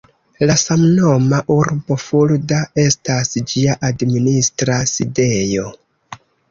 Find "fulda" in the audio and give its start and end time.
2.05-2.63